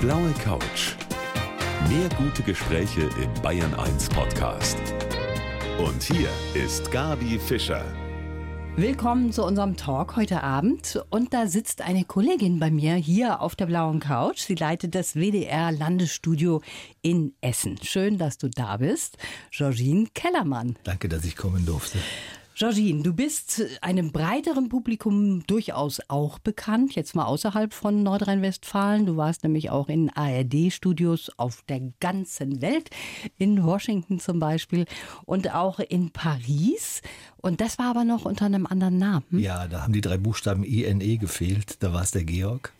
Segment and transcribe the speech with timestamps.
[0.00, 0.94] blaue Couch.
[1.90, 4.78] Mehr gute Gespräche im Bayern 1 Podcast.
[5.78, 7.84] Und hier ist Gabi Fischer.
[8.76, 11.04] Willkommen zu unserem Talk heute Abend.
[11.10, 14.38] Und da sitzt eine Kollegin bei mir hier auf der blauen Couch.
[14.38, 16.62] Sie leitet das WDR Landesstudio
[17.02, 17.78] in Essen.
[17.82, 19.18] Schön, dass du da bist.
[19.50, 20.78] Georgine Kellermann.
[20.82, 21.98] Danke, dass ich kommen durfte.
[22.60, 29.06] Georgine, du bist einem breiteren Publikum durchaus auch bekannt, jetzt mal außerhalb von Nordrhein-Westfalen.
[29.06, 32.90] Du warst nämlich auch in ARD-Studios auf der ganzen Welt,
[33.38, 34.84] in Washington zum Beispiel
[35.24, 37.00] und auch in Paris.
[37.38, 39.38] Und das war aber noch unter einem anderen Namen.
[39.38, 41.82] Ja, da haben die drei Buchstaben INE gefehlt.
[41.82, 42.74] Da war es der Georg.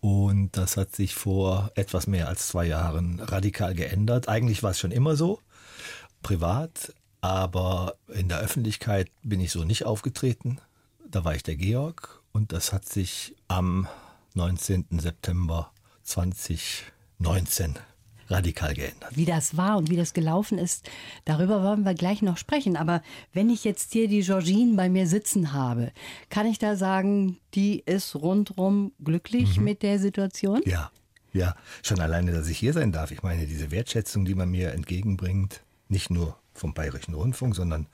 [0.00, 4.28] Und das hat sich vor etwas mehr als zwei Jahren radikal geändert.
[4.28, 5.38] Eigentlich war es schon immer so,
[6.20, 6.92] privat,
[7.24, 10.58] aber in der Öffentlichkeit bin ich so nicht aufgetreten.
[11.10, 13.88] Da war ich der Georg und das hat sich am
[14.34, 14.84] 19.
[14.98, 17.76] September 2019
[18.28, 19.16] radikal geändert.
[19.16, 20.86] Wie das war und wie das gelaufen ist,
[21.24, 22.76] darüber wollen wir gleich noch sprechen.
[22.76, 25.92] Aber wenn ich jetzt hier die Georgine bei mir sitzen habe,
[26.28, 29.64] kann ich da sagen, die ist rundrum glücklich mhm.
[29.64, 30.60] mit der Situation?
[30.66, 30.90] Ja,
[31.32, 31.56] ja.
[31.82, 33.12] Schon alleine, dass ich hier sein darf.
[33.12, 37.86] Ich meine, diese Wertschätzung, die man mir entgegenbringt, nicht nur vom Bayerischen Rundfunk, sondern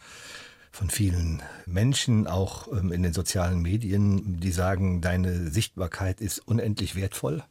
[0.70, 6.94] von vielen Menschen, auch ähm, in den sozialen Medien, die sagen, deine Sichtbarkeit ist unendlich
[6.94, 7.42] wertvoll.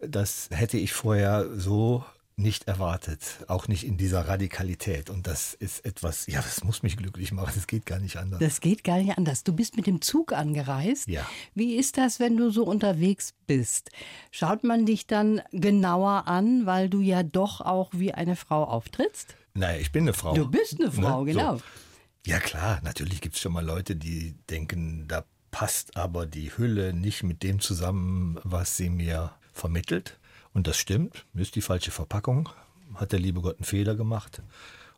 [0.00, 2.04] Das hätte ich vorher so
[2.36, 5.10] nicht erwartet, auch nicht in dieser Radikalität.
[5.10, 7.52] Und das ist etwas, ja, das muss mich glücklich machen.
[7.54, 8.40] Das geht gar nicht anders.
[8.40, 9.44] Das geht gar nicht anders.
[9.44, 11.08] Du bist mit dem Zug angereist.
[11.08, 11.26] Ja.
[11.54, 13.90] Wie ist das, wenn du so unterwegs bist?
[14.30, 19.36] Schaut man dich dann genauer an, weil du ja doch auch wie eine Frau auftrittst?
[19.54, 20.34] Naja, ich bin eine Frau.
[20.34, 21.32] Du bist eine Frau, ne?
[21.32, 21.56] genau.
[21.56, 21.62] So.
[22.24, 26.92] Ja klar, natürlich gibt es schon mal Leute, die denken, da passt aber die Hülle
[26.92, 30.18] nicht mit dem zusammen, was sie mir vermittelt.
[30.54, 32.48] Und das stimmt, ist die falsche Verpackung.
[32.94, 34.42] Hat der liebe Gott einen Fehler gemacht.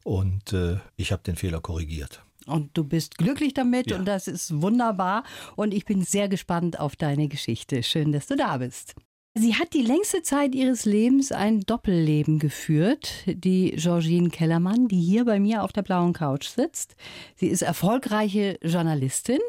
[0.03, 2.23] Und äh, ich habe den Fehler korrigiert.
[2.47, 3.97] Und du bist glücklich damit ja.
[3.97, 5.25] und das ist wunderbar.
[5.57, 7.83] Und ich bin sehr gespannt auf deine Geschichte.
[7.83, 8.95] Schön, dass du da bist.
[9.37, 15.25] Sie hat die längste Zeit ihres Lebens ein Doppelleben geführt, die Georgine Kellermann, die hier
[15.25, 16.95] bei mir auf der blauen Couch sitzt.
[17.35, 19.41] Sie ist erfolgreiche Journalistin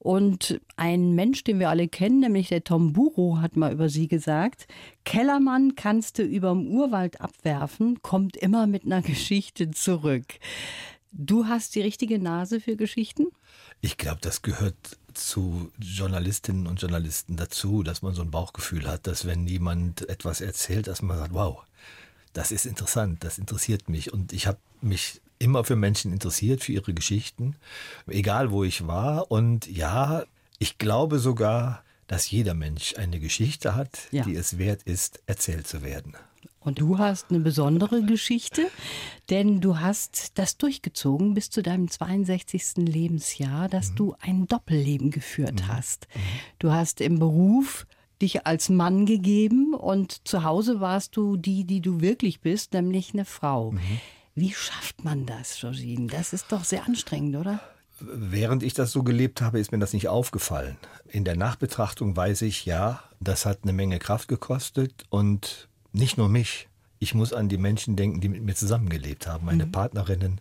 [0.00, 4.08] und ein Mensch, den wir alle kennen, nämlich der Tom Buro, hat mal über sie
[4.08, 4.66] gesagt,
[5.04, 10.26] Kellermann kannst du überm Urwald abwerfen, kommt immer mit einer Geschichte zurück.
[11.12, 13.26] Du hast die richtige Nase für Geschichten?
[13.82, 19.06] Ich glaube, das gehört zu Journalistinnen und Journalisten dazu, dass man so ein Bauchgefühl hat,
[19.06, 21.62] dass wenn jemand etwas erzählt, dass man sagt, wow,
[22.32, 24.12] das ist interessant, das interessiert mich.
[24.12, 27.56] Und ich habe mich immer für Menschen interessiert, für ihre Geschichten,
[28.06, 29.30] egal wo ich war.
[29.30, 30.24] Und ja,
[30.58, 34.22] ich glaube sogar, dass jeder Mensch eine Geschichte hat, ja.
[34.24, 36.14] die es wert ist, erzählt zu werden.
[36.64, 38.68] Und du hast eine besondere Geschichte,
[39.30, 42.76] denn du hast das durchgezogen bis zu deinem 62.
[42.76, 43.96] Lebensjahr, dass mhm.
[43.96, 45.68] du ein Doppelleben geführt mhm.
[45.68, 46.06] hast.
[46.14, 46.20] Mhm.
[46.58, 47.86] Du hast im Beruf
[48.20, 53.12] dich als Mann gegeben und zu Hause warst du die, die du wirklich bist, nämlich
[53.12, 53.72] eine Frau.
[53.72, 53.80] Mhm.
[54.34, 56.06] Wie schafft man das, Georgine?
[56.06, 57.60] Das ist doch sehr anstrengend, oder?
[58.00, 60.76] Während ich das so gelebt habe, ist mir das nicht aufgefallen.
[61.08, 66.28] In der Nachbetrachtung weiß ich, ja, das hat eine Menge Kraft gekostet und nicht nur
[66.28, 66.68] mich.
[66.98, 69.72] Ich muss an die Menschen denken, die mit mir zusammengelebt haben, meine mhm.
[69.72, 70.40] Partnerinnen,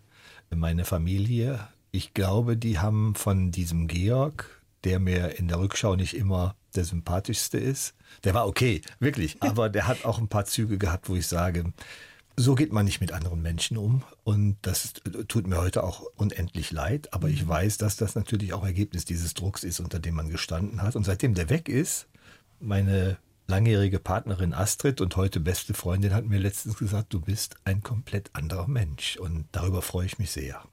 [0.53, 1.67] meine Familie.
[1.91, 6.85] Ich glaube, die haben von diesem Georg, der mir in der Rückschau nicht immer der
[6.85, 11.15] sympathischste ist, der war okay, wirklich, aber der hat auch ein paar Züge gehabt, wo
[11.15, 11.73] ich sage,
[12.37, 14.03] so geht man nicht mit anderen Menschen um.
[14.23, 14.93] Und das
[15.27, 17.13] tut mir heute auch unendlich leid.
[17.13, 17.49] Aber ich mhm.
[17.49, 20.95] weiß, dass das natürlich auch Ergebnis dieses Drucks ist, unter dem man gestanden hat.
[20.95, 22.07] Und seitdem der weg ist,
[22.59, 23.17] meine
[23.51, 28.29] langjährige Partnerin Astrid und heute beste Freundin hat mir letztens gesagt, du bist ein komplett
[28.31, 30.63] anderer Mensch und darüber freue ich mich sehr.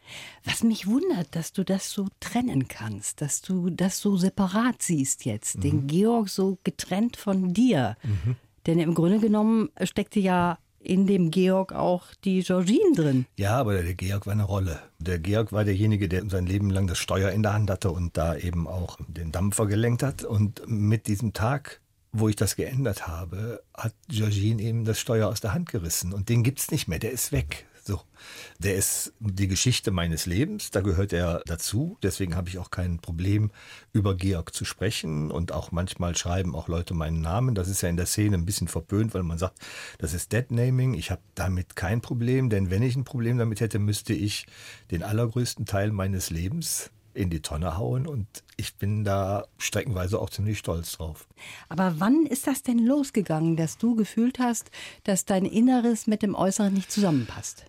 [0.44, 5.25] Was mich wundert, dass du das so trennen kannst, dass du das so separat siehst
[5.25, 5.61] jetzt, mhm.
[5.61, 7.97] den Georg so getrennt von dir.
[8.04, 8.36] Mhm.
[8.69, 13.27] Denn im Grunde genommen steckte ja in dem Georg auch die Georgine drin.
[13.36, 14.78] Ja, aber der Georg war eine Rolle.
[15.01, 18.16] Der Georg war derjenige, der sein Leben lang das Steuer in der Hand hatte und
[18.16, 20.22] da eben auch den Dampfer gelenkt hat.
[20.22, 21.81] Und mit diesem Tag,
[22.13, 26.13] wo ich das geändert habe, hat Georgine eben das Steuer aus der Hand gerissen.
[26.13, 27.66] Und den gibt's nicht mehr, der ist weg.
[27.89, 28.03] So,
[28.59, 31.97] der ist die Geschichte meines Lebens, da gehört er dazu.
[32.03, 33.51] Deswegen habe ich auch kein Problem,
[33.95, 35.31] über Georg zu sprechen.
[35.31, 37.55] Und auch manchmal schreiben auch Leute meinen Namen.
[37.55, 39.59] Das ist ja in der Szene ein bisschen verpönt, weil man sagt,
[39.97, 40.93] das ist Deadnaming.
[40.93, 44.45] Ich habe damit kein Problem, denn wenn ich ein Problem damit hätte, müsste ich
[44.91, 48.26] den allergrößten Teil meines Lebens in die Tonne hauen und
[48.56, 51.26] ich bin da streckenweise auch ziemlich stolz drauf.
[51.68, 54.70] Aber wann ist das denn losgegangen, dass du gefühlt hast,
[55.03, 57.66] dass dein Inneres mit dem Äußeren nicht zusammenpasst?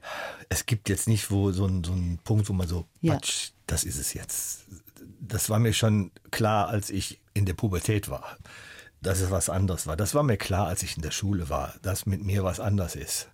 [0.49, 1.93] Es gibt jetzt nicht wo so einen so
[2.23, 3.15] Punkt, wo man so, ja.
[3.15, 4.65] Patsch, das ist es jetzt.
[5.19, 8.37] Das war mir schon klar, als ich in der Pubertät war,
[9.01, 9.97] dass es was anderes war.
[9.97, 12.95] Das war mir klar, als ich in der Schule war, dass mit mir was anders
[12.95, 13.29] ist.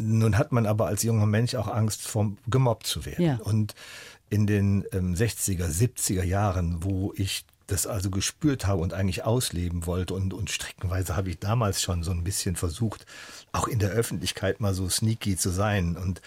[0.00, 3.24] Nun hat man aber als junger Mensch auch Angst, vom gemobbt zu werden.
[3.24, 3.38] Ja.
[3.42, 3.74] Und
[4.30, 9.86] in den ähm, 60er, 70er Jahren, wo ich das also gespürt habe und eigentlich ausleben
[9.86, 13.04] wollte und, und streckenweise habe ich damals schon so ein bisschen versucht,
[13.52, 16.22] auch in der Öffentlichkeit mal so sneaky zu sein und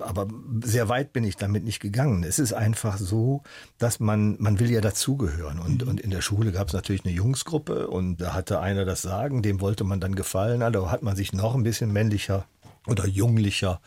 [0.00, 0.26] aber
[0.64, 2.24] sehr weit bin ich damit nicht gegangen.
[2.24, 3.42] Es ist einfach so,
[3.78, 5.60] dass man, man will ja dazugehören.
[5.60, 5.88] Und, mhm.
[5.88, 9.40] und in der Schule gab es natürlich eine Jungsgruppe und da hatte einer das Sagen,
[9.40, 10.62] dem wollte man dann gefallen.
[10.62, 12.44] Also hat man sich noch ein bisschen männlicher
[12.88, 13.80] oder junglicher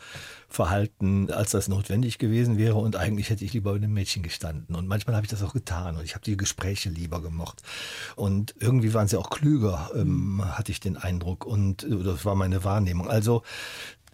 [0.48, 2.76] verhalten, als das notwendig gewesen wäre.
[2.76, 4.76] Und eigentlich hätte ich lieber bei dem Mädchen gestanden.
[4.76, 5.96] Und manchmal habe ich das auch getan.
[5.96, 7.62] Und ich habe die Gespräche lieber gemocht.
[8.16, 11.44] Und irgendwie waren sie auch klüger, ähm, hatte ich den Eindruck.
[11.44, 13.08] Und äh, das war meine Wahrnehmung.
[13.08, 13.42] Also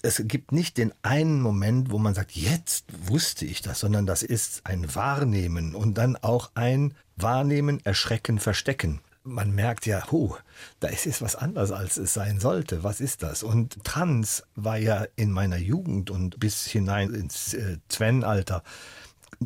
[0.03, 4.23] es gibt nicht den einen Moment, wo man sagt, jetzt wusste ich das, sondern das
[4.23, 10.35] ist ein Wahrnehmen und dann auch ein Wahrnehmen, Erschrecken, Verstecken man merkt ja, huh,
[10.81, 12.83] da ist jetzt was anderes, als es sein sollte.
[12.83, 13.43] Was ist das?
[13.43, 18.63] Und Trans war ja in meiner Jugend und bis hinein ins äh, Sven-Alter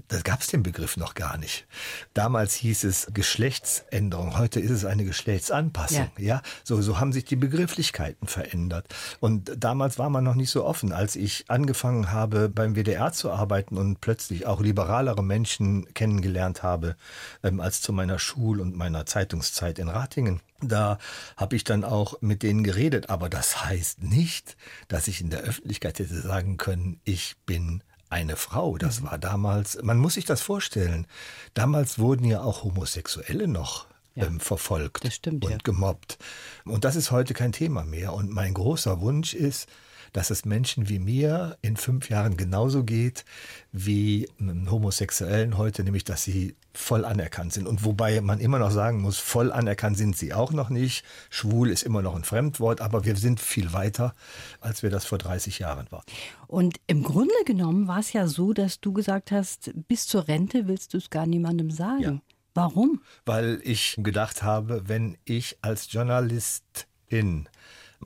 [0.08, 1.67] da gab es den Begriff noch gar nicht.
[2.14, 6.11] Damals hieß es Geschlechtsänderung, heute ist es eine Geschlechtsanpassung.
[6.17, 6.43] Ja, ja?
[6.64, 8.87] So, so haben sich die Begrifflichkeiten verändert.
[9.20, 10.93] Und damals war man noch nicht so offen.
[10.93, 16.96] Als ich angefangen habe, beim WDR zu arbeiten und plötzlich auch liberalere Menschen kennengelernt habe,
[17.43, 20.40] ähm, als zu meiner Schul- und meiner Zeitungszeit in Ratingen.
[20.62, 20.99] Da
[21.37, 24.56] habe ich dann auch mit denen geredet, aber das heißt nicht,
[24.88, 27.82] dass ich in der Öffentlichkeit hätte sagen können, ich bin
[28.12, 28.79] eine Frau.
[28.79, 29.06] Das mhm.
[29.06, 31.06] war damals, man muss sich das vorstellen.
[31.55, 35.59] Damals wurden ja auch Homosexuelle noch ja, ähm, verfolgt stimmt, und ja.
[35.62, 36.19] gemobbt.
[36.64, 38.12] Und das ist heute kein Thema mehr.
[38.12, 39.69] Und mein großer Wunsch ist,
[40.12, 43.25] dass es Menschen wie mir in fünf Jahren genauso geht
[43.73, 47.67] wie Homosexuellen heute, nämlich dass sie voll anerkannt sind.
[47.67, 51.05] Und wobei man immer noch sagen muss, voll anerkannt sind sie auch noch nicht.
[51.31, 54.15] Schwul ist immer noch ein Fremdwort, aber wir sind viel weiter,
[54.61, 56.05] als wir das vor 30 Jahren waren.
[56.47, 60.67] Und im Grunde genommen war es ja so, dass du gesagt hast, bis zur Rente
[60.67, 62.03] willst du es gar niemandem sagen.
[62.03, 62.21] Ja.
[62.55, 63.01] Warum?
[63.25, 67.49] Weil ich gedacht habe, wenn ich als Journalistin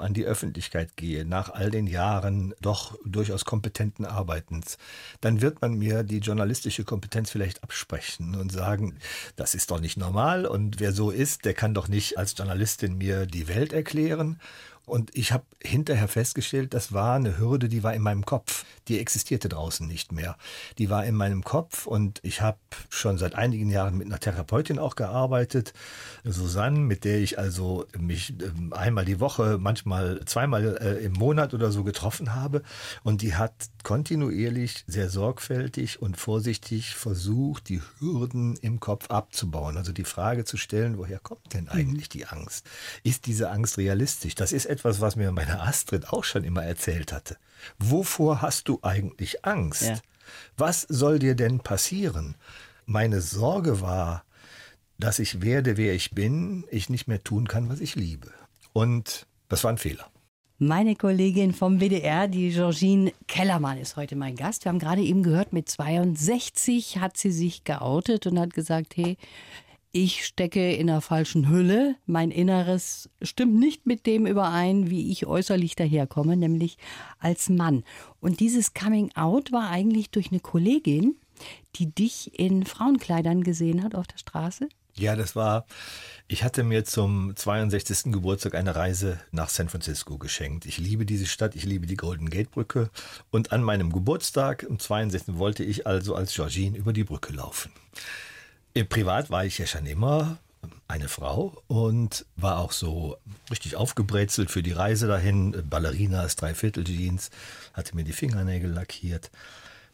[0.01, 4.79] an die Öffentlichkeit gehe, nach all den Jahren doch durchaus kompetenten Arbeitens,
[5.21, 8.99] dann wird man mir die journalistische Kompetenz vielleicht absprechen und sagen,
[9.37, 12.99] das ist doch nicht normal und wer so ist, der kann doch nicht als Journalistin
[12.99, 14.41] mir die Welt erklären
[14.87, 18.65] und ich habe hinterher festgestellt, das war eine Hürde, die war in meinem Kopf.
[18.87, 20.37] Die existierte draußen nicht mehr.
[20.79, 24.79] Die war in meinem Kopf und ich habe schon seit einigen Jahren mit einer Therapeutin
[24.79, 25.73] auch gearbeitet,
[26.23, 31.53] Susanne, mit der ich also mich ähm, einmal die Woche, manchmal zweimal äh, im Monat
[31.53, 32.63] oder so getroffen habe.
[33.03, 33.53] Und die hat
[33.87, 39.77] kontinuierlich, sehr sorgfältig und vorsichtig versucht, die Hürden im Kopf abzubauen.
[39.77, 42.67] Also die Frage zu stellen, woher kommt denn eigentlich die Angst?
[43.05, 44.35] Ist diese Angst realistisch?
[44.35, 47.37] Das ist etwas, was mir meine Astrid auch schon immer erzählt hatte.
[47.79, 49.83] Wovor hast du eigentlich Angst?
[49.83, 50.01] Ja.
[50.57, 52.35] Was soll dir denn passieren?
[52.87, 54.25] Meine Sorge war,
[54.99, 58.33] dass ich werde, wer ich bin, ich nicht mehr tun kann, was ich liebe.
[58.73, 60.11] Und das war ein Fehler.
[60.59, 64.65] Meine Kollegin vom WDR, die Georgine Kellermann, ist heute mein Gast.
[64.65, 69.19] Wir haben gerade eben gehört, mit 62 hat sie sich geoutet und hat gesagt, hey,
[69.93, 71.97] ich stecke in einer falschen Hülle.
[72.07, 76.79] Mein Inneres stimmt nicht mit dem überein, wie ich äußerlich daherkomme, nämlich
[77.19, 77.85] als Mann.
[78.21, 81.17] Und dieses Coming Out war eigentlich durch eine Kollegin,
[81.75, 84.71] die dich in Frauenkleidern gesehen hat auf der Straße.
[84.99, 85.67] Ja, das war,
[86.27, 88.13] ich hatte mir zum 62.
[88.13, 90.65] Geburtstag eine Reise nach San Francisco geschenkt.
[90.65, 92.91] Ich liebe diese Stadt, ich liebe die Golden Gate Brücke.
[93.31, 95.39] Und an meinem Geburtstag, am 62.
[95.39, 97.71] wollte ich also als Georgine über die Brücke laufen.
[98.89, 100.39] Privat war ich ja schon immer
[100.89, 103.17] eine Frau und war auch so
[103.51, 105.65] richtig aufgebrezelt für die Reise dahin.
[105.69, 107.31] Ballerinas, Dreiviertel-Jeans,
[107.73, 109.31] hatte mir die Fingernägel lackiert,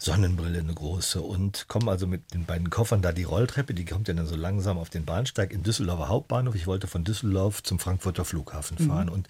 [0.04, 4.08] Sonnenbrille eine große und komme also mit den beiden Koffern da die Rolltreppe, die kommt
[4.08, 6.54] ja dann so langsam auf den Bahnsteig in Düsseldorfer Hauptbahnhof.
[6.54, 8.88] Ich wollte von Düsseldorf zum Frankfurter Flughafen mhm.
[8.88, 9.12] fahren mhm.
[9.12, 9.28] und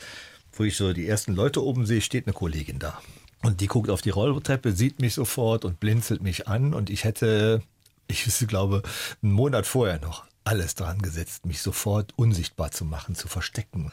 [0.52, 3.00] wo ich so die ersten Leute oben sehe, steht eine Kollegin da.
[3.42, 7.04] Und die guckt auf die Rolltreppe, sieht mich sofort und blinzelt mich an und ich
[7.04, 7.62] hätte
[8.06, 8.82] ich glaube,
[9.22, 13.92] einen Monat vorher noch alles dran gesetzt, mich sofort unsichtbar zu machen, zu verstecken.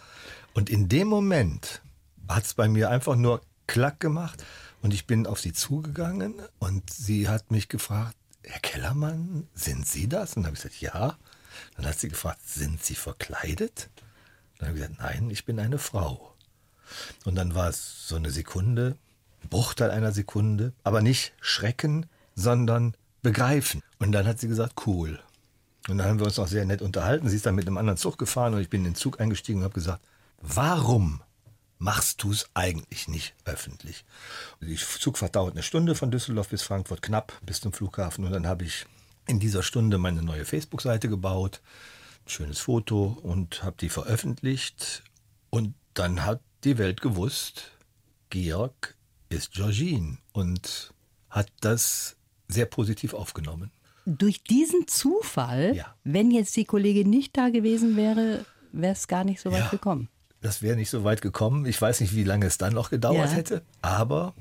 [0.53, 1.81] Und in dem Moment
[2.27, 4.43] hat es bei mir einfach nur Klack gemacht
[4.81, 10.07] und ich bin auf sie zugegangen und sie hat mich gefragt, Herr Kellermann, sind Sie
[10.07, 10.35] das?
[10.35, 11.17] Und dann habe ich gesagt, ja.
[11.75, 13.89] Dann hat sie gefragt, sind Sie verkleidet?
[14.57, 16.35] Dann habe ich gesagt, nein, ich bin eine Frau.
[17.25, 18.97] Und dann war es so eine Sekunde,
[19.49, 23.83] Bruchteil einer Sekunde, aber nicht Schrecken, sondern Begreifen.
[23.99, 25.19] Und dann hat sie gesagt, cool.
[25.87, 27.29] Und dann haben wir uns noch sehr nett unterhalten.
[27.29, 29.59] Sie ist dann mit einem anderen Zug gefahren und ich bin in den Zug eingestiegen
[29.59, 30.03] und habe gesagt,
[30.41, 31.21] warum
[31.79, 34.05] machst du es eigentlich nicht öffentlich?
[34.61, 38.25] Die Zugfahrt dauert eine Stunde von Düsseldorf bis Frankfurt, knapp bis zum Flughafen.
[38.25, 38.85] Und dann habe ich
[39.27, 41.61] in dieser Stunde meine neue Facebook-Seite gebaut,
[42.25, 45.03] ein schönes Foto und habe die veröffentlicht.
[45.49, 47.71] Und dann hat die Welt gewusst,
[48.29, 48.95] Georg
[49.29, 50.93] ist Georgine und
[51.29, 52.15] hat das
[52.47, 53.71] sehr positiv aufgenommen.
[54.05, 55.95] Durch diesen Zufall, Ja.
[56.03, 59.69] wenn jetzt die Kollegin nicht da gewesen wäre, wäre es gar nicht so weit Ja.
[59.69, 60.09] gekommen.
[60.41, 61.65] Das wäre nicht so weit gekommen.
[61.65, 63.35] Ich weiß nicht, wie lange es dann noch gedauert Ja.
[63.35, 63.61] hätte.
[63.81, 64.33] Aber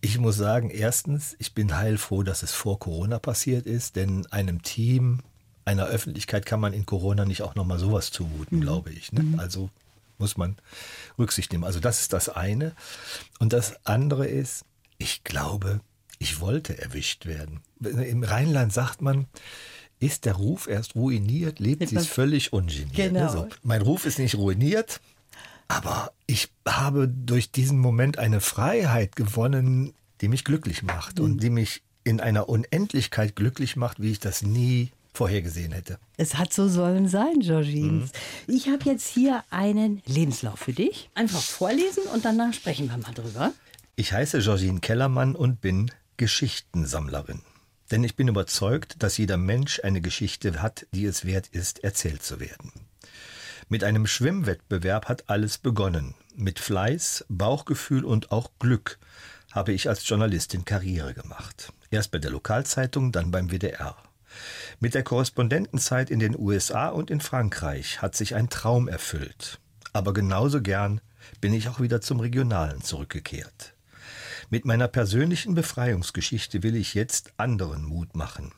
[0.00, 4.62] ich muss sagen, erstens, ich bin heilfroh, dass es vor Corona passiert ist, denn einem
[4.62, 5.20] Team,
[5.64, 9.12] einer Öffentlichkeit kann man in Corona nicht auch nochmal sowas zumuten, glaube ich.
[9.12, 9.38] Ne?
[9.38, 9.70] Also
[10.18, 10.56] muss man
[11.18, 11.64] Rücksicht nehmen.
[11.64, 12.72] Also das ist das eine.
[13.38, 14.64] Und das andere ist,
[14.98, 15.80] ich glaube,
[16.18, 17.60] ich wollte erwischt werden.
[17.80, 19.26] Im Rheinland sagt man,
[20.00, 22.94] ist der Ruf erst ruiniert, lebt sie es völlig ungeniert.
[22.94, 23.20] Genau.
[23.24, 23.30] Ne?
[23.30, 23.48] So.
[23.62, 25.00] Mein Ruf ist nicht ruiniert,
[25.68, 31.50] aber ich habe durch diesen Moment eine Freiheit gewonnen, die mich glücklich macht und die
[31.50, 35.98] mich in einer Unendlichkeit glücklich macht, wie ich das nie vorhergesehen hätte.
[36.16, 38.10] Es hat so sollen sein, Georgines.
[38.46, 38.54] Mhm.
[38.54, 41.08] Ich habe jetzt hier einen Lebenslauf für dich.
[41.14, 43.52] Einfach vorlesen und danach sprechen wir mal drüber.
[43.96, 47.42] Ich heiße Georgine Kellermann und bin Geschichtensammlerin.
[47.90, 52.22] Denn ich bin überzeugt, dass jeder Mensch eine Geschichte hat, die es wert ist, erzählt
[52.22, 52.72] zu werden.
[53.68, 56.14] Mit einem Schwimmwettbewerb hat alles begonnen.
[56.36, 58.98] Mit Fleiß, Bauchgefühl und auch Glück
[59.52, 61.72] habe ich als Journalistin Karriere gemacht.
[61.90, 63.96] Erst bei der Lokalzeitung, dann beim WDR.
[64.80, 69.60] Mit der Korrespondentenzeit in den USA und in Frankreich hat sich ein Traum erfüllt.
[69.92, 71.00] Aber genauso gern
[71.40, 73.74] bin ich auch wieder zum Regionalen zurückgekehrt.
[74.50, 78.52] Mit meiner persönlichen Befreiungsgeschichte will ich jetzt anderen Mut machen.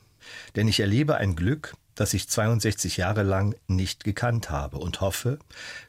[0.55, 5.39] Denn ich erlebe ein Glück, das ich 62 Jahre lang nicht gekannt habe und hoffe,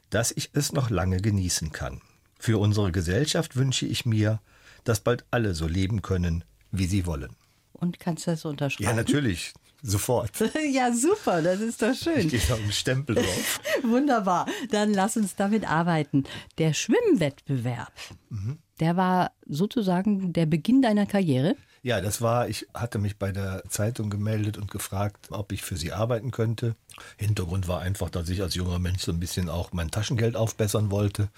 [0.09, 2.01] dass ich es noch lange genießen kann.
[2.39, 4.41] Für unsere Gesellschaft wünsche ich mir,
[4.83, 7.35] dass bald alle so leben können, wie sie wollen.
[7.73, 8.89] Und kannst du das unterschreiben?
[8.89, 9.53] Ja, natürlich.
[9.81, 10.31] Sofort.
[10.73, 12.27] Ja, super, das ist doch schön.
[12.27, 13.61] Geht noch ein Stempel drauf.
[13.83, 14.45] Wunderbar.
[14.71, 16.25] Dann lass uns damit arbeiten.
[16.57, 17.93] Der Schwimmwettbewerb,
[18.29, 18.57] Mhm.
[18.79, 21.55] der war sozusagen der Beginn deiner Karriere.
[21.81, 25.77] Ja, das war, ich hatte mich bei der Zeitung gemeldet und gefragt, ob ich für
[25.77, 26.75] sie arbeiten könnte.
[27.15, 30.91] Hintergrund war einfach, dass ich als junger Mensch so ein bisschen auch mein Taschengeld aufbessern
[30.91, 31.29] wollte.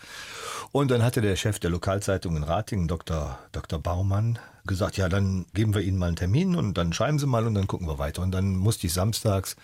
[0.71, 3.37] Und dann hatte der Chef der Lokalzeitung in Ratingen, Dr.
[3.51, 3.79] Dr.
[3.79, 7.45] Baumann, gesagt, ja, dann geben wir Ihnen mal einen Termin und dann schreiben Sie mal
[7.45, 8.23] und dann gucken wir weiter.
[8.23, 9.55] Und dann musste ich samstags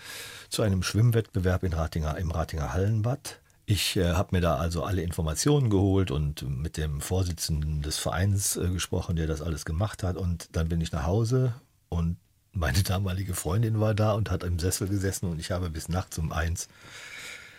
[0.48, 3.40] zu einem Schwimmwettbewerb in Ratinger, im Ratinger Hallenbad.
[3.70, 8.56] Ich äh, habe mir da also alle Informationen geholt und mit dem Vorsitzenden des Vereins
[8.56, 10.16] äh, gesprochen, der das alles gemacht hat.
[10.16, 11.52] Und dann bin ich nach Hause
[11.90, 12.16] und
[12.54, 16.16] meine damalige Freundin war da und hat im Sessel gesessen und ich habe bis nachts
[16.16, 16.68] um eins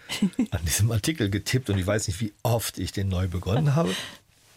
[0.49, 3.93] an diesem Artikel getippt und ich weiß nicht, wie oft ich den neu begonnen habe.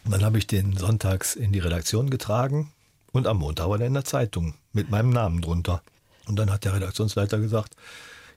[0.06, 2.72] Und dann habe ich den sonntags in die Redaktion getragen
[3.12, 5.82] und am Montag war er in der Zeitung mit meinem Namen drunter.
[6.24, 7.76] Und dann hat der Redaktionsleiter gesagt,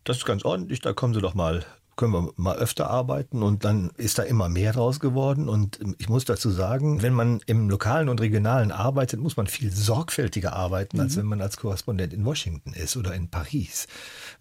[0.04, 3.44] das ist ganz ordentlich, da kommen Sie doch mal, können wir mal öfter arbeiten.
[3.44, 5.50] Und dann ist da immer mehr draus geworden.
[5.50, 9.72] Und ich muss dazu sagen, wenn man im Lokalen und Regionalen arbeitet, muss man viel
[9.72, 13.88] sorgfältiger arbeiten, als wenn man als Korrespondent in Washington ist oder in Paris.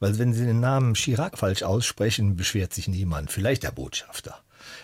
[0.00, 4.37] Weil wenn Sie den Namen Chirac falsch aussprechen, beschwert sich niemand, vielleicht der Botschafter.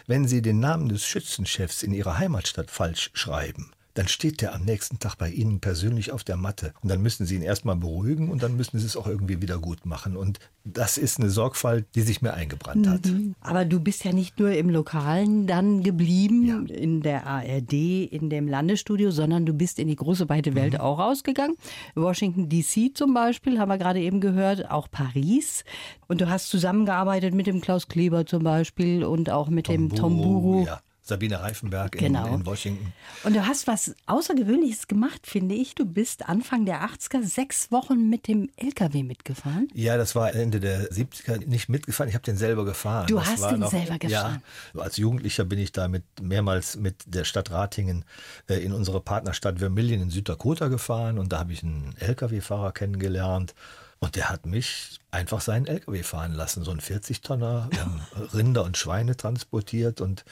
[0.07, 4.65] Wenn Sie den Namen des Schützenchefs in Ihrer Heimatstadt falsch schreiben, dann steht der am
[4.65, 6.73] nächsten Tag bei Ihnen persönlich auf der Matte.
[6.83, 9.59] Und dann müssen Sie ihn erstmal beruhigen und dann müssen Sie es auch irgendwie wieder
[9.59, 10.17] gut machen.
[10.17, 13.01] Und das ist eine Sorgfalt, die sich mir eingebrannt hat.
[13.41, 16.75] Aber du bist ja nicht nur im Lokalen dann geblieben, Ja.
[16.75, 17.73] in der ARD,
[18.05, 20.81] in dem Landesstudio, sondern du bist in die große weite Welt Mhm.
[20.81, 21.57] auch rausgegangen.
[21.95, 25.65] Washington DC zum Beispiel, haben wir gerade eben gehört, auch Paris.
[26.09, 30.65] Und du hast zusammengearbeitet mit dem Klaus Kleber zum Beispiel und auch mit dem Tomburu.
[30.67, 30.81] Ja.
[31.11, 32.27] Sabine Reifenberg Genau.
[32.29, 32.93] in, in Washington.
[33.25, 35.75] Und du hast was Außergewöhnliches gemacht, finde ich.
[35.75, 39.69] Du bist Anfang der 80er sechs Wochen mit dem LKW mitgefahren.
[39.75, 43.09] Ja, das war Ende der 70er nicht mitgefahren, ich habe den selber gefahren.
[43.09, 44.43] Du das hast den selber gefahren.
[44.75, 48.05] Ja, als Jugendlicher bin ich da mit, mehrmals mit der Stadt Ratingen
[48.49, 53.55] äh, in unsere Partnerstadt Vermillion in Süddakota gefahren und da habe ich einen LKW-Fahrer kennengelernt.
[54.03, 58.01] Und der hat mich einfach seinen LKW fahren lassen, so ein 40-Tonner, wir haben
[58.33, 60.25] Rinder und Schweine transportiert und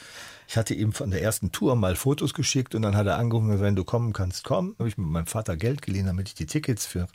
[0.46, 3.60] ich hatte ihm von der ersten Tour mal Fotos geschickt und dann hat er angerufen,
[3.60, 4.74] wenn du kommen kannst, komm.
[4.78, 7.08] Habe ich mit meinem Vater Geld geliehen, damit ich die Tickets für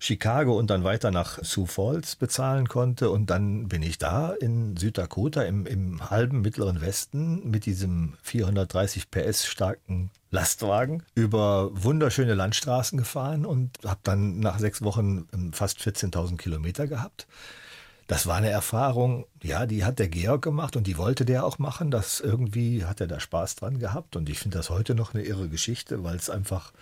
[0.00, 3.10] Chicago und dann weiter nach Sioux Falls bezahlen konnte.
[3.10, 9.10] Und dann bin ich da in Süddakota im, im halben mittleren Westen mit diesem 430
[9.10, 15.78] PS starken Lastwagen über wunderschöne Landstraßen gefahren und habe dann nach sechs Wochen ähm, fast
[15.78, 17.26] 14.000 Kilometer gehabt.
[18.06, 21.58] Das war eine Erfahrung, ja, die hat der Georg gemacht und die wollte der auch
[21.58, 21.90] machen.
[21.90, 25.24] Das irgendwie hat er da Spaß dran gehabt und ich finde das heute noch eine
[25.24, 26.72] irre Geschichte, weil es einfach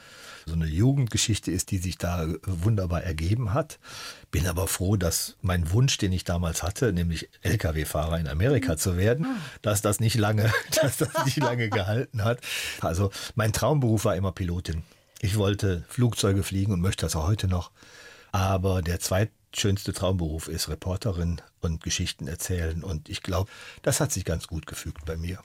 [0.47, 3.79] so eine Jugendgeschichte ist, die sich da wunderbar ergeben hat.
[4.31, 8.99] Bin aber froh, dass mein Wunsch, den ich damals hatte, nämlich Lkw-Fahrer in Amerika zu
[8.99, 9.27] werden,
[9.63, 10.53] dass das nicht lange,
[10.83, 12.41] dass das nicht lange gehalten hat.
[12.81, 14.83] Also mein Traumberuf war immer Pilotin.
[15.21, 17.71] Ich wollte Flugzeuge fliegen und möchte das auch heute noch.
[18.33, 22.83] Aber der zweite schönste Traumberuf ist Reporterin und Geschichten erzählen.
[22.83, 23.51] Und ich glaube,
[23.83, 25.39] das hat sich ganz gut gefügt bei mir.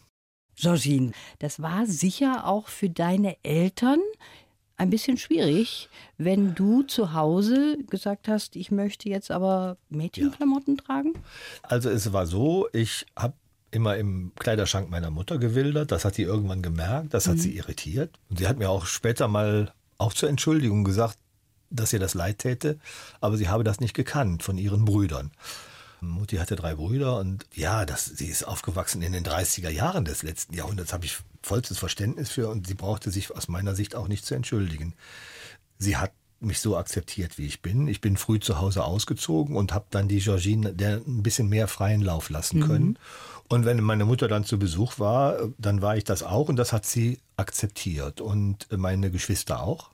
[0.55, 3.99] Georgine, das war sicher auch für deine Eltern
[4.79, 10.83] ein bisschen schwierig, wenn du zu Hause gesagt hast, ich möchte jetzt aber Mädchenklamotten ja.
[10.83, 11.13] tragen?
[11.63, 13.33] Also es war so, ich habe
[13.71, 15.91] immer im Kleiderschrank meiner Mutter gewildert.
[15.91, 17.41] Das hat sie irgendwann gemerkt, das hat mhm.
[17.41, 18.17] sie irritiert.
[18.29, 21.17] Und sie hat mir auch später mal auch zur Entschuldigung gesagt,
[21.69, 22.79] dass ihr das leid täte,
[23.21, 25.31] aber sie habe das nicht gekannt von ihren Brüdern.
[26.01, 30.23] Mutti hatte drei Brüder und ja, das, sie ist aufgewachsen in den 30er Jahren des
[30.23, 34.07] letzten Jahrhunderts, habe ich vollstes Verständnis für und sie brauchte sich aus meiner Sicht auch
[34.07, 34.93] nicht zu entschuldigen.
[35.77, 36.11] Sie hat
[36.41, 37.87] mich so akzeptiert, wie ich bin.
[37.87, 41.67] Ich bin früh zu Hause ausgezogen und habe dann die Georgine der ein bisschen mehr
[41.67, 42.85] freien Lauf lassen können.
[42.85, 42.97] Mhm.
[43.49, 46.71] Und wenn meine Mutter dann zu Besuch war, dann war ich das auch und das
[46.71, 49.89] hat sie akzeptiert und meine Geschwister auch.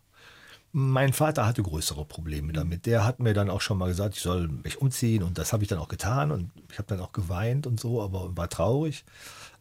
[0.77, 2.85] Mein Vater hatte größere Probleme damit.
[2.85, 5.63] Der hat mir dann auch schon mal gesagt, ich soll mich umziehen und das habe
[5.63, 9.05] ich dann auch getan und ich habe dann auch geweint und so, aber war traurig.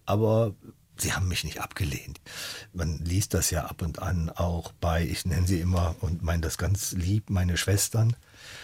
[0.06, 0.54] Aber
[0.96, 2.20] sie haben mich nicht abgelehnt.
[2.72, 6.42] Man liest das ja ab und an auch bei, ich nenne sie immer und meine
[6.42, 8.16] das ganz lieb, meine Schwestern.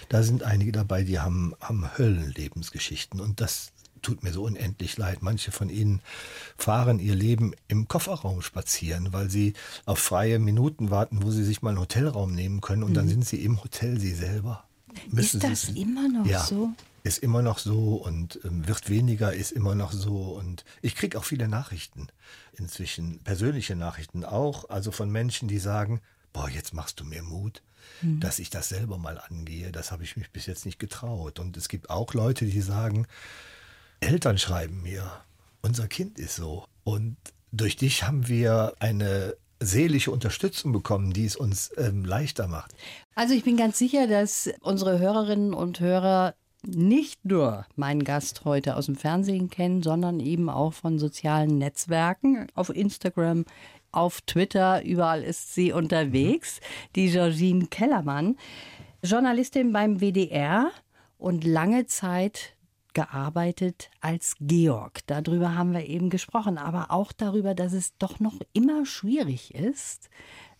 [0.08, 3.70] Da sind einige dabei, die haben, haben Höllenlebensgeschichten und das
[4.02, 5.22] tut mir so unendlich leid.
[5.22, 6.00] Manche von ihnen
[6.56, 9.54] fahren ihr Leben im Kofferraum spazieren, weil sie
[9.86, 12.94] auf freie Minuten warten, wo sie sich mal einen Hotelraum nehmen können und mhm.
[12.94, 14.64] dann sind sie im Hotel sie selber.
[15.10, 16.70] Müssen ist das immer noch ja, so?
[17.02, 20.32] Ist immer noch so und ähm, wird weniger, ist immer noch so.
[20.38, 22.08] Und ich kriege auch viele Nachrichten
[22.52, 26.00] inzwischen, persönliche Nachrichten auch, also von Menschen, die sagen,
[26.32, 27.62] boah, jetzt machst du mir Mut,
[28.02, 28.20] mhm.
[28.20, 29.72] dass ich das selber mal angehe.
[29.72, 31.38] Das habe ich mich bis jetzt nicht getraut.
[31.38, 33.06] Und es gibt auch Leute, die sagen,
[34.00, 35.10] Eltern schreiben mir,
[35.62, 36.64] unser Kind ist so.
[36.84, 37.16] Und
[37.52, 42.72] durch dich haben wir eine seelische Unterstützung bekommen, die es uns ähm, leichter macht.
[43.14, 46.34] Also ich bin ganz sicher, dass unsere Hörerinnen und Hörer
[46.66, 52.46] nicht nur meinen Gast heute aus dem Fernsehen kennen, sondern eben auch von sozialen Netzwerken
[52.54, 53.44] auf Instagram,
[53.92, 56.60] auf Twitter, überall ist sie unterwegs,
[56.94, 58.36] die Georgine Kellermann,
[59.02, 60.70] Journalistin beim WDR
[61.18, 62.54] und lange Zeit
[62.94, 65.00] gearbeitet als Georg.
[65.06, 70.10] Darüber haben wir eben gesprochen, aber auch darüber, dass es doch noch immer schwierig ist,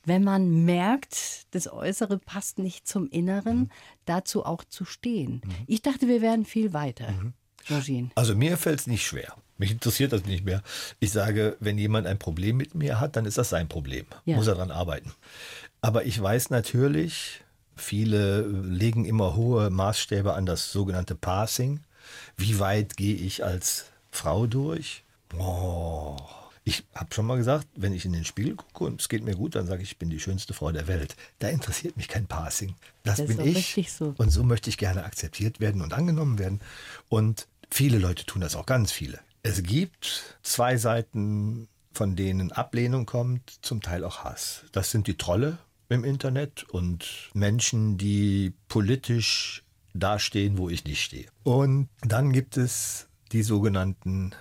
[0.05, 3.71] wenn man merkt, das Äußere passt nicht zum Inneren, mhm.
[4.07, 5.43] dazu auch zu stehen.
[5.45, 5.53] Mhm.
[5.67, 7.11] Ich dachte, wir wären viel weiter.
[7.11, 7.35] Mhm.
[7.67, 8.11] Georgine.
[8.15, 9.35] Also mir fällt es nicht schwer.
[9.59, 10.63] Mich interessiert das nicht mehr.
[11.01, 14.07] Ich sage, wenn jemand ein Problem mit mir hat, dann ist das sein Problem.
[14.25, 14.37] Ja.
[14.37, 15.13] Muss er daran arbeiten.
[15.83, 17.43] Aber ich weiß natürlich,
[17.77, 21.81] viele legen immer hohe Maßstäbe an das sogenannte Passing.
[22.37, 25.05] Wie weit gehe ich als Frau durch?
[25.29, 26.41] Boah.
[26.65, 29.35] Ich habe schon mal gesagt, wenn ich in den Spiegel gucke und es geht mir
[29.35, 31.17] gut, dann sage ich, ich bin die schönste Frau der Welt.
[31.39, 32.75] Da interessiert mich kein Passing.
[33.03, 33.91] Das, das bin ich.
[33.91, 34.15] So.
[34.19, 36.61] Und so möchte ich gerne akzeptiert werden und angenommen werden.
[37.09, 39.21] Und viele Leute tun das auch, ganz viele.
[39.43, 44.65] Es gibt zwei Seiten, von denen Ablehnung kommt, zum Teil auch Hass.
[44.73, 51.03] Das sind die Trolle im Internet und Menschen, die politisch da stehen, wo ich nicht
[51.03, 51.27] stehe.
[51.43, 54.33] Und dann gibt es die sogenannten,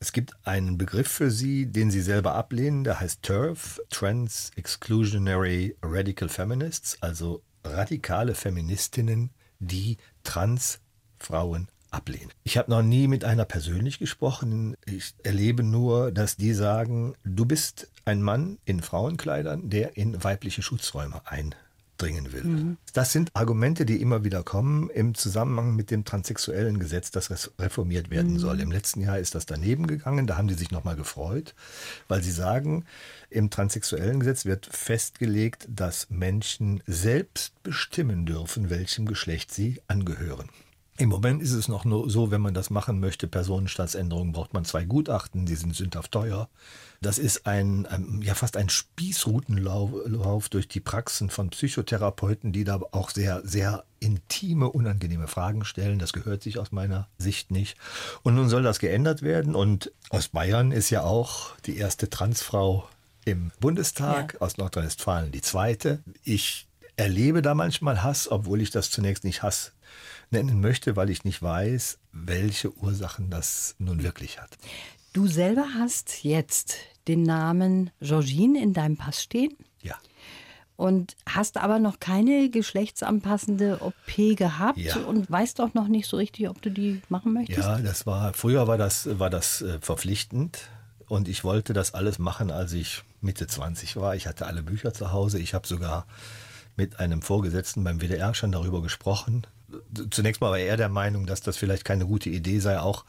[0.00, 5.76] es gibt einen Begriff für sie, den sie selber ablehnen, der heißt TERF, Trans Exclusionary
[5.82, 12.30] Radical Feminists, also radikale Feministinnen, die Transfrauen ablehnen.
[12.42, 14.76] Ich habe noch nie mit einer persönlich gesprochen.
[14.84, 20.62] Ich erlebe nur, dass die sagen, du bist ein Mann in Frauenkleidern, der in weibliche
[20.62, 21.54] Schutzräume ein
[21.96, 22.44] dringen will.
[22.44, 22.76] Mhm.
[22.92, 28.10] Das sind Argumente, die immer wieder kommen im Zusammenhang mit dem transsexuellen Gesetz, das reformiert
[28.10, 28.38] werden mhm.
[28.38, 28.60] soll.
[28.60, 31.54] Im letzten Jahr ist das daneben gegangen, da haben die sich nochmal gefreut,
[32.08, 32.84] weil sie sagen,
[33.30, 40.48] im transsexuellen Gesetz wird festgelegt, dass Menschen selbst bestimmen dürfen, welchem Geschlecht sie angehören.
[40.96, 44.64] Im Moment ist es noch nur so, wenn man das machen möchte, Personenstandsänderungen, braucht man
[44.64, 46.48] zwei Gutachten, die sind sündhaft teuer.
[47.00, 52.80] Das ist ein, ein, ja fast ein Spießrutenlauf durch die Praxen von Psychotherapeuten, die da
[52.92, 55.98] auch sehr, sehr intime, unangenehme Fragen stellen.
[55.98, 57.76] Das gehört sich aus meiner Sicht nicht.
[58.22, 59.56] Und nun soll das geändert werden.
[59.56, 62.88] Und aus Bayern ist ja auch die erste Transfrau
[63.24, 64.40] im Bundestag, ja.
[64.42, 66.04] aus Nordrhein-Westfalen die zweite.
[66.22, 69.72] Ich erlebe da manchmal Hass, obwohl ich das zunächst nicht Hass
[70.34, 74.58] nennen möchte, weil ich nicht weiß, welche Ursachen das nun wirklich hat.
[75.12, 79.56] Du selber hast jetzt den Namen Georgine in deinem Pass stehen?
[79.80, 79.96] Ja.
[80.76, 84.96] Und hast aber noch keine geschlechtsanpassende OP gehabt ja.
[84.96, 87.60] und weißt auch noch nicht so richtig, ob du die machen möchtest?
[87.60, 90.68] Ja, das war, früher war das, war das äh, verpflichtend
[91.06, 94.16] und ich wollte das alles machen, als ich Mitte 20 war.
[94.16, 95.38] Ich hatte alle Bücher zu Hause.
[95.38, 96.06] Ich habe sogar
[96.76, 99.46] mit einem Vorgesetzten beim WDR schon darüber gesprochen,
[100.10, 103.04] zunächst mal war er der Meinung, dass das vielleicht keine gute Idee sei, auch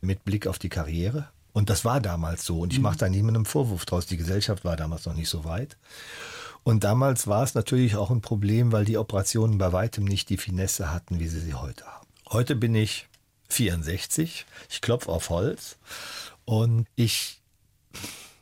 [0.00, 1.28] mit Blick auf die Karriere.
[1.52, 2.60] Und das war damals so.
[2.60, 2.84] Und ich mhm.
[2.84, 4.06] mache da niemandem Vorwurf draus.
[4.06, 5.76] Die Gesellschaft war damals noch nicht so weit.
[6.62, 10.36] Und damals war es natürlich auch ein Problem, weil die Operationen bei weitem nicht die
[10.36, 12.06] Finesse hatten, wie sie sie heute haben.
[12.30, 13.08] Heute bin ich
[13.48, 15.76] 64, ich klopfe auf Holz
[16.44, 17.40] und ich,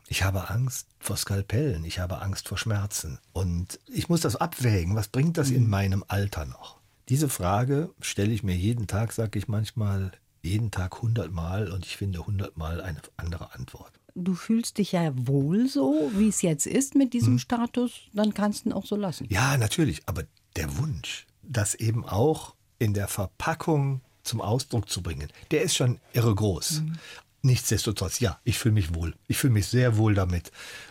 [0.09, 3.19] ich habe Angst vor Skalpellen, ich habe Angst vor Schmerzen.
[3.33, 5.71] Und ich muss das abwägen, was bringt das in mhm.
[5.71, 6.79] meinem Alter noch?
[7.09, 11.97] Diese Frage stelle ich mir jeden Tag, sage ich manchmal, jeden Tag hundertmal und ich
[11.97, 13.93] finde hundertmal eine andere Antwort.
[14.15, 17.39] Du fühlst dich ja wohl so, wie es jetzt ist mit diesem hm.
[17.39, 19.27] Status, dann kannst du ihn auch so lassen.
[19.29, 20.25] Ja, natürlich, aber
[20.57, 26.01] der Wunsch, das eben auch in der Verpackung zum Ausdruck zu bringen, der ist schon
[26.13, 26.81] irre groß.
[26.81, 26.99] Mhm.
[27.43, 29.15] Nichtsdestotrotz, ja, ich fühle mich wohl.
[29.29, 30.51] Ich fühle mich sehr wohl damit.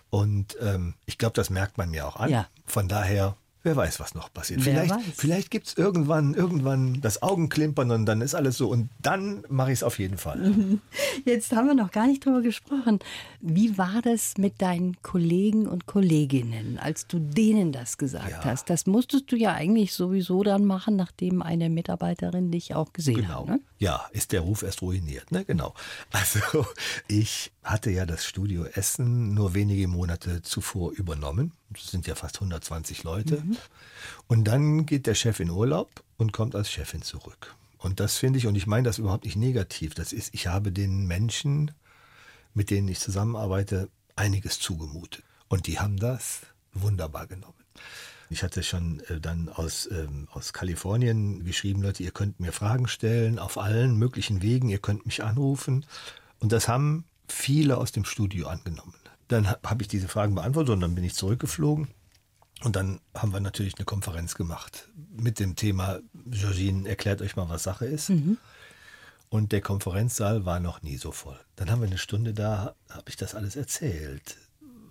[0.10, 2.30] Und ähm, ich glaube, das merkt man mir auch an.
[2.30, 2.48] Ja.
[2.66, 4.64] Von daher Wer weiß, was noch passiert.
[4.64, 8.70] Wer vielleicht vielleicht gibt es irgendwann, irgendwann das Augenklimpern und dann ist alles so.
[8.70, 10.54] Und dann mache ich es auf jeden Fall.
[11.26, 13.00] Jetzt haben wir noch gar nicht drüber gesprochen.
[13.42, 18.46] Wie war das mit deinen Kollegen und Kolleginnen, als du denen das gesagt ja.
[18.46, 18.70] hast?
[18.70, 23.48] Das musstest du ja eigentlich sowieso dann machen, nachdem eine Mitarbeiterin dich auch gesehen genau.
[23.48, 23.48] hat.
[23.48, 23.60] Ne?
[23.78, 25.32] Ja, ist der Ruf erst ruiniert.
[25.32, 25.44] Ne?
[25.44, 25.74] Genau.
[26.12, 26.66] Also
[27.08, 32.38] ich hatte ja das Studio Essen nur wenige Monate zuvor übernommen das sind ja fast
[32.38, 33.42] 120 Leute.
[33.42, 33.58] Mhm.
[34.28, 37.56] Und dann geht der Chef in Urlaub und kommt als Chefin zurück.
[37.78, 40.72] Und das finde ich, und ich meine das überhaupt nicht negativ, das ist, ich habe
[40.72, 41.72] den Menschen,
[42.54, 45.24] mit denen ich zusammenarbeite, einiges zugemutet.
[45.48, 46.42] Und die haben das
[46.74, 47.54] wunderbar genommen.
[48.30, 52.88] Ich hatte schon äh, dann aus, ähm, aus Kalifornien geschrieben, Leute, ihr könnt mir Fragen
[52.88, 55.86] stellen auf allen möglichen Wegen, ihr könnt mich anrufen.
[56.40, 58.96] Und das haben viele aus dem Studio angenommen.
[59.28, 61.88] Dann habe ich diese Fragen beantwortet und dann bin ich zurückgeflogen.
[62.64, 67.50] Und dann haben wir natürlich eine Konferenz gemacht mit dem Thema, Georgine, erklärt euch mal,
[67.50, 68.10] was Sache ist.
[68.10, 68.38] Mhm.
[69.30, 71.40] Und der Konferenzsaal war noch nie so voll.
[71.56, 74.38] Dann haben wir eine Stunde da, habe ich das alles erzählt,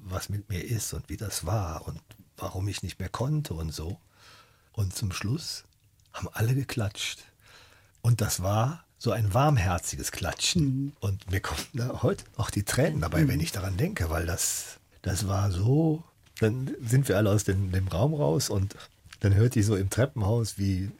[0.02, 2.00] was mit mir ist und wie das war und
[2.36, 3.98] warum ich nicht mehr konnte und so.
[4.72, 5.64] Und zum Schluss
[6.12, 7.20] haben alle geklatscht.
[8.02, 10.62] Und das war so ein warmherziges Klatschen.
[10.62, 10.92] Mhm.
[11.00, 13.28] Und mir kommen da heute auch die Tränen dabei, mhm.
[13.28, 16.02] wenn ich daran denke, weil das, das war so.
[16.40, 18.74] Dann sind wir alle aus dem, dem Raum raus und
[19.20, 20.90] dann hörte ich so im Treppenhaus, wie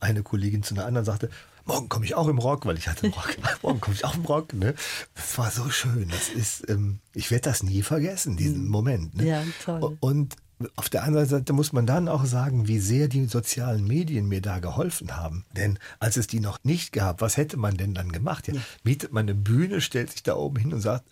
[0.00, 1.30] eine Kollegin zu einer anderen sagte,
[1.64, 3.36] morgen komme ich auch im Rock, weil ich hatte einen Rock.
[3.62, 4.52] morgen komme ich auch im Rock.
[4.52, 4.74] Ne?
[5.14, 6.08] Das war so schön.
[6.10, 8.70] Das ist, ähm, ich werde das nie vergessen, diesen mhm.
[8.70, 9.16] Moment.
[9.16, 9.26] Ne?
[9.26, 9.96] Ja, toll.
[10.00, 10.36] Und
[10.76, 14.40] auf der anderen Seite muss man dann auch sagen, wie sehr die sozialen Medien mir
[14.40, 15.44] da geholfen haben.
[15.56, 18.48] Denn als es die noch nicht gab, was hätte man denn dann gemacht?
[18.48, 21.04] Ja, mietet man eine Bühne, stellt sich da oben hin und sagt,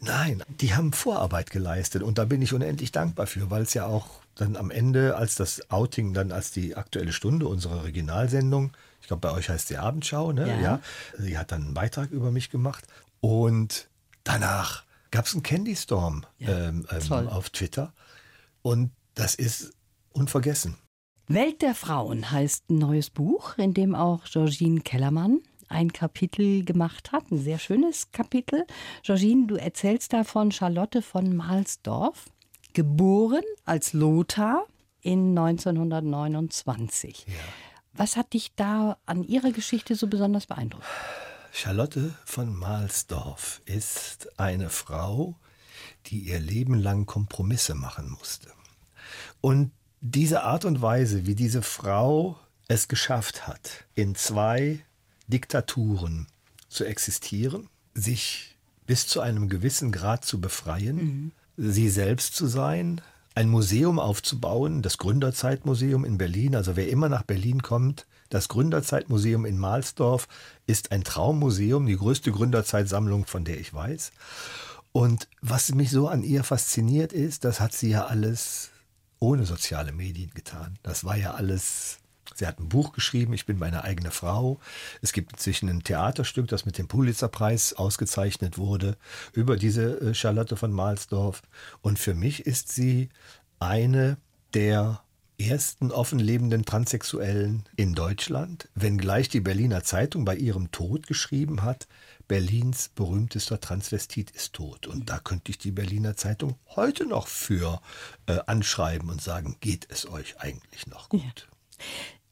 [0.00, 3.86] nein, die haben Vorarbeit geleistet und da bin ich unendlich dankbar für, weil es ja
[3.86, 9.08] auch dann am Ende, als das Outing, dann als die aktuelle Stunde unserer Originalsendung, ich
[9.08, 10.48] glaube bei euch heißt sie Abendschau, ne?
[10.48, 10.60] Ja.
[10.60, 10.80] ja.
[11.18, 12.84] Sie hat dann einen Beitrag über mich gemacht
[13.20, 13.88] und
[14.24, 17.92] danach gab es einen Candy Storm ja, ähm, ähm, auf Twitter.
[18.68, 19.72] Und das ist
[20.12, 20.76] unvergessen.
[21.26, 27.10] Welt der Frauen heißt ein neues Buch, in dem auch Georgine Kellermann ein Kapitel gemacht
[27.10, 28.66] hat, ein sehr schönes Kapitel.
[29.04, 32.26] Georgine, du erzählst da von Charlotte von Mahlsdorf,
[32.74, 34.66] geboren als Lothar
[35.00, 37.24] in 1929.
[37.26, 37.32] Ja.
[37.94, 40.84] Was hat dich da an ihrer Geschichte so besonders beeindruckt?
[41.52, 45.36] Charlotte von Mahlsdorf ist eine Frau,
[46.08, 48.50] die ihr Leben lang Kompromisse machen musste.
[49.40, 54.80] Und diese Art und Weise, wie diese Frau es geschafft hat, in zwei
[55.26, 56.26] Diktaturen
[56.68, 61.32] zu existieren, sich bis zu einem gewissen Grad zu befreien, mhm.
[61.56, 63.00] sie selbst zu sein,
[63.34, 66.56] ein Museum aufzubauen, das Gründerzeitmuseum in Berlin.
[66.56, 70.28] Also wer immer nach Berlin kommt, das Gründerzeitmuseum in Mahlsdorf
[70.66, 74.12] ist ein Traummuseum, die größte Gründerzeitsammlung, von der ich weiß.
[74.92, 78.70] Und was mich so an ihr fasziniert ist, das hat sie ja alles
[79.20, 80.78] ohne soziale Medien getan.
[80.82, 81.98] Das war ja alles
[82.34, 84.60] Sie hat ein Buch geschrieben, Ich bin meine eigene Frau.
[85.02, 88.96] Es gibt inzwischen ein Theaterstück, das mit dem Pulitzerpreis ausgezeichnet wurde,
[89.32, 91.42] über diese äh, Charlotte von Mahlsdorf.
[91.80, 93.08] Und für mich ist sie
[93.58, 94.18] eine
[94.54, 95.02] der
[95.40, 101.86] ersten offen lebenden Transsexuellen in Deutschland, wenngleich die Berliner Zeitung bei ihrem Tod geschrieben hat,
[102.28, 104.86] Berlins berühmtester Transvestit ist tot.
[104.86, 107.80] Und da könnte ich die Berliner Zeitung heute noch für
[108.26, 111.22] äh, anschreiben und sagen, geht es euch eigentlich noch gut?
[111.22, 111.84] Ja.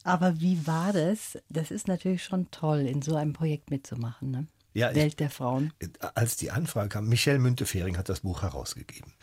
[0.05, 1.39] Aber wie war das?
[1.49, 4.31] Das ist natürlich schon toll, in so einem Projekt mitzumachen.
[4.31, 4.47] Ne?
[4.75, 5.73] Ja, Welt ich, der Frauen.
[6.15, 9.15] Als die Anfrage kam, Michelle Müntefering hat das Buch herausgegeben.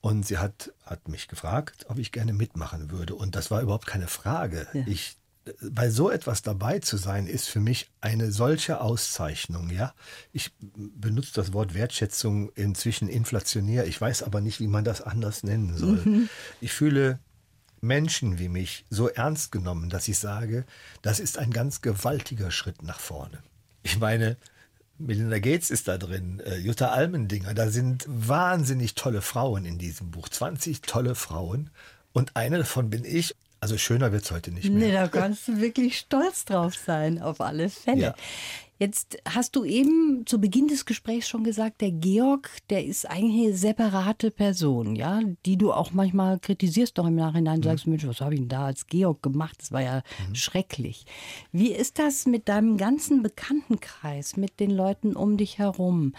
[0.00, 3.14] Und sie hat, hat mich gefragt, ob ich gerne mitmachen würde.
[3.14, 4.68] Und das war überhaupt keine Frage.
[4.72, 4.84] Ja.
[4.86, 5.16] Ich
[5.60, 9.94] bei so etwas dabei zu sein, ist für mich eine solche Auszeichnung, ja.
[10.32, 13.86] Ich benutze das Wort Wertschätzung inzwischen inflationär.
[13.86, 16.02] Ich weiß aber nicht, wie man das anders nennen soll.
[16.04, 16.28] Mhm.
[16.60, 17.18] Ich fühle
[17.80, 20.64] Menschen wie mich so ernst genommen, dass ich sage,
[21.02, 23.42] das ist ein ganz gewaltiger Schritt nach vorne.
[23.82, 24.36] Ich meine,
[24.98, 30.12] Melinda Gates ist da drin, äh, Jutta Almendinger, da sind wahnsinnig tolle Frauen in diesem
[30.12, 31.70] Buch, 20 tolle Frauen.
[32.12, 33.34] Und eine davon bin ich.
[33.62, 34.88] Also schöner wird es heute nicht mehr.
[34.88, 38.00] Nee, da kannst du wirklich stolz drauf sein, auf alle Fälle.
[38.00, 38.14] Ja.
[38.80, 43.46] Jetzt hast du eben zu Beginn des Gesprächs schon gesagt, der Georg, der ist eigentlich
[43.46, 47.62] eine separate Person, ja, die du auch manchmal kritisierst, doch im Nachhinein mhm.
[47.62, 49.54] sagst, Mensch, was habe ich denn da als Georg gemacht?
[49.60, 50.34] Das war ja mhm.
[50.34, 51.06] schrecklich.
[51.52, 56.14] Wie ist das mit deinem ganzen Bekanntenkreis, mit den Leuten um dich herum?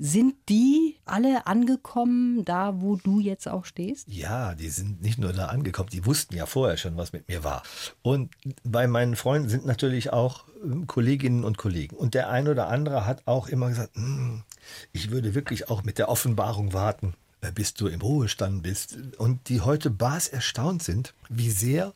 [0.00, 4.06] Sind die alle angekommen, da wo du jetzt auch stehst?
[4.08, 7.42] Ja, die sind nicht nur da angekommen, die wussten ja vorher schon, was mit mir
[7.42, 7.64] war.
[8.02, 8.30] Und
[8.62, 11.96] bei meinen Freunden sind natürlich auch ähm, Kolleginnen und Kollegen.
[11.96, 14.44] Und der ein oder andere hat auch immer gesagt, hm,
[14.92, 18.96] ich würde wirklich auch mit der Offenbarung warten, äh, bis du im Ruhestand bist.
[19.18, 21.92] Und die heute bas erstaunt sind, wie sehr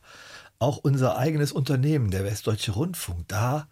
[0.59, 3.69] auch unser eigenes Unternehmen, der Westdeutsche Rundfunk, da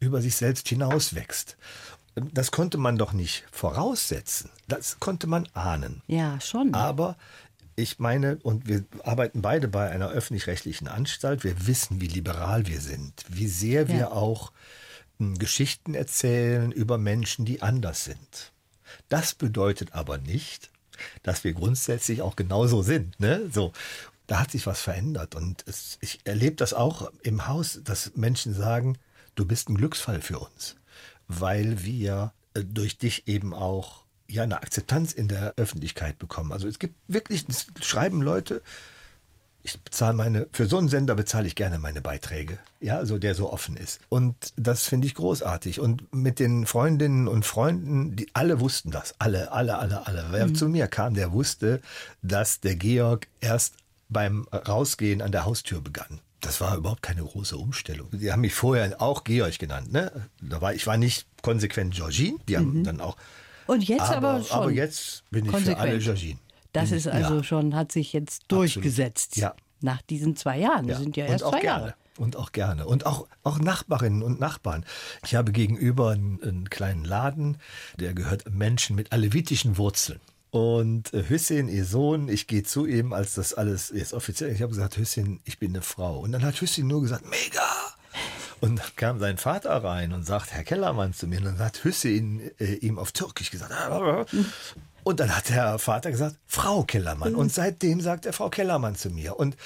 [0.00, 1.56] über sich selbst hinauswächst.
[2.14, 4.50] Das konnte man doch nicht voraussetzen.
[4.68, 6.02] Das konnte man ahnen.
[6.06, 6.72] Ja, schon.
[6.74, 7.16] Aber
[7.76, 12.80] ich meine, und wir arbeiten beide bei einer öffentlich-rechtlichen Anstalt, wir wissen, wie liberal wir
[12.80, 14.52] sind, wie sehr wir auch
[15.18, 18.52] hm, Geschichten erzählen über Menschen, die anders sind.
[19.08, 20.70] Das bedeutet aber nicht,
[21.24, 23.18] dass wir grundsätzlich auch genauso sind.
[23.18, 23.50] Ne?
[23.52, 23.72] So.
[24.26, 25.34] Da hat sich was verändert.
[25.34, 28.96] Und es, ich erlebe das auch im Haus, dass Menschen sagen,
[29.34, 30.76] du bist ein Glücksfall für uns
[31.28, 36.52] weil wir äh, durch dich eben auch ja eine Akzeptanz in der Öffentlichkeit bekommen.
[36.52, 38.62] Also es gibt wirklich, es schreiben Leute,
[39.66, 42.58] ich bezahle meine, für so einen Sender bezahle ich gerne meine Beiträge.
[42.80, 43.98] Ja, also der so offen ist.
[44.10, 45.80] Und das finde ich großartig.
[45.80, 49.14] Und mit den Freundinnen und Freunden, die alle wussten das.
[49.18, 50.26] Alle, alle, alle, alle.
[50.30, 50.54] Wer mhm.
[50.54, 51.80] zu mir kam, der wusste,
[52.20, 53.76] dass der Georg erst
[54.10, 56.20] beim Rausgehen an der Haustür begann.
[56.44, 58.08] Das war überhaupt keine große Umstellung.
[58.12, 59.92] Die haben mich vorher auch Georg genannt.
[59.92, 60.28] Ne?
[60.42, 62.38] Da war, ich war nicht konsequent Georgine.
[62.48, 62.84] Die haben mhm.
[62.84, 63.16] dann auch.
[63.66, 64.56] Und jetzt aber, aber schon.
[64.56, 65.78] Aber jetzt bin ich konsequent.
[65.78, 66.38] für alle Georgine.
[66.72, 67.44] Das ist also ja.
[67.44, 69.36] schon, hat sich jetzt durchgesetzt.
[69.36, 69.54] Ja.
[69.80, 70.86] Nach diesen zwei Jahren.
[70.86, 71.86] Das sind ja erst zwei gerne.
[71.86, 71.94] Jahre.
[72.16, 72.86] Und auch gerne.
[72.86, 74.84] Und auch, auch Nachbarinnen und Nachbarn.
[75.24, 77.58] Ich habe gegenüber einen, einen kleinen Laden,
[77.98, 80.20] der gehört Menschen mit alevitischen Wurzeln.
[80.54, 84.62] Und äh, Hüssein, ihr Sohn, ich gehe zu ihm, als das alles jetzt offiziell Ich
[84.62, 86.20] habe gesagt, Hüssein, ich bin eine Frau.
[86.20, 87.68] Und dann hat Hüssein nur gesagt, mega.
[88.60, 91.38] Und dann kam sein Vater rein und sagt, Herr Kellermann zu mir.
[91.38, 93.72] Und dann hat Hüssein äh, ihm auf Türkisch gesagt.
[95.02, 97.34] Und dann hat der Vater gesagt, Frau Kellermann.
[97.34, 99.36] Und seitdem sagt er Frau Kellermann zu mir.
[99.36, 99.56] Und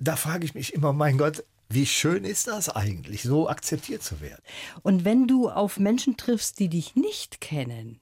[0.00, 4.20] da frage ich mich immer, mein Gott, wie schön ist das eigentlich, so akzeptiert zu
[4.20, 4.42] werden?
[4.82, 8.00] Und wenn du auf Menschen triffst, die dich nicht kennen,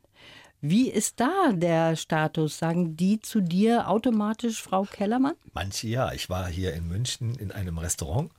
[0.63, 2.57] wie ist da der Status?
[2.57, 5.35] Sagen die zu dir automatisch Frau Kellermann?
[5.53, 6.13] Manche ja.
[6.13, 8.31] Ich war hier in München in einem Restaurant.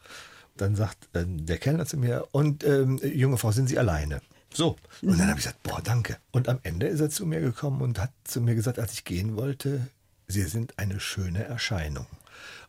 [0.56, 4.22] Dann sagt äh, der Kellner zu mir, und ähm, junge Frau, sind Sie alleine?
[4.54, 4.78] So.
[5.02, 6.18] Und dann habe ich gesagt, boah, danke.
[6.32, 9.04] Und am Ende ist er zu mir gekommen und hat zu mir gesagt, als ich
[9.04, 9.88] gehen wollte,
[10.28, 12.08] Sie sind eine schöne Erscheinung.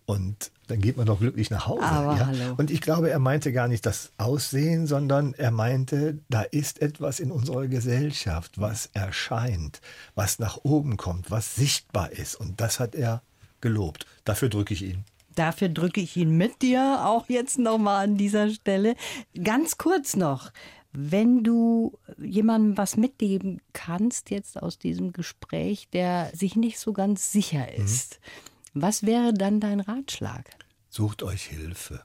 [0.04, 1.82] Und dann geht man doch glücklich nach Hause.
[1.82, 2.54] Ja?
[2.56, 7.20] Und ich glaube, er meinte gar nicht das Aussehen, sondern er meinte, da ist etwas
[7.20, 9.80] in unserer Gesellschaft, was erscheint,
[10.14, 12.34] was nach oben kommt, was sichtbar ist.
[12.34, 13.22] Und das hat er
[13.60, 14.06] gelobt.
[14.24, 15.04] Dafür drücke ich ihn.
[15.34, 18.94] Dafür drücke ich ihn mit dir auch jetzt nochmal an dieser Stelle.
[19.42, 20.52] Ganz kurz noch.
[20.92, 27.32] Wenn du jemandem was mitgeben kannst jetzt aus diesem Gespräch, der sich nicht so ganz
[27.32, 27.84] sicher mhm.
[27.84, 30.44] ist, mhm Was wäre dann dein Ratschlag?
[30.90, 32.02] Sucht euch Hilfe.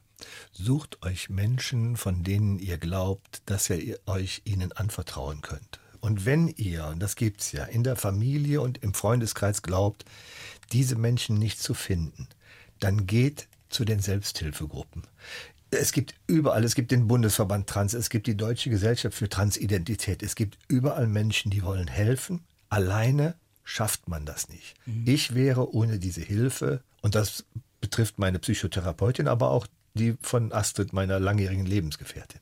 [0.51, 5.79] Sucht euch Menschen, von denen ihr glaubt, dass ihr euch ihnen anvertrauen könnt.
[5.99, 10.05] Und wenn ihr, und das gibt's ja, in der Familie und im Freundeskreis glaubt,
[10.71, 12.27] diese Menschen nicht zu finden,
[12.79, 15.08] dann geht zu den Selbsthilfegruppen.
[15.71, 20.21] Es gibt überall, es gibt den Bundesverband Trans, es gibt die Deutsche Gesellschaft für Transidentität,
[20.21, 22.45] es gibt überall Menschen, die wollen helfen.
[22.69, 24.76] Alleine schafft man das nicht.
[24.86, 25.04] Mhm.
[25.06, 27.45] Ich wäre ohne diese Hilfe, und das
[27.82, 32.41] betrifft meine Psychotherapeutin, aber auch die von Astrid, meiner langjährigen Lebensgefährtin.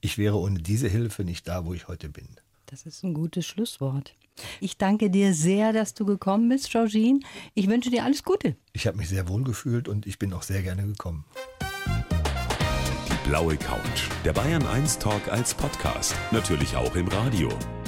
[0.00, 2.28] Ich wäre ohne diese Hilfe nicht da, wo ich heute bin.
[2.66, 4.14] Das ist ein gutes Schlusswort.
[4.60, 7.20] Ich danke dir sehr, dass du gekommen bist, Georgine.
[7.54, 8.56] Ich wünsche dir alles Gute.
[8.72, 11.24] Ich habe mich sehr wohl gefühlt und ich bin auch sehr gerne gekommen.
[13.08, 14.08] Die blaue Couch.
[14.24, 16.14] Der Bayern 1 Talk als Podcast.
[16.30, 17.50] Natürlich auch im Radio.